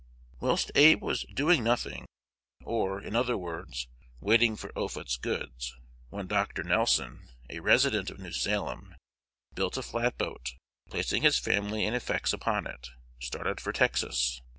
[0.39, 2.07] Whilst Abe was "doing nothing,"
[2.65, 3.87] or, in other words,
[4.19, 5.75] waiting for Offutt's goods,
[6.09, 6.63] one Dr.
[6.63, 8.95] Nelson, a resident of New Salem,
[9.53, 10.53] built a flatboat,
[10.85, 12.87] and, placing his family and effects upon it,
[13.19, 14.41] started for Texas.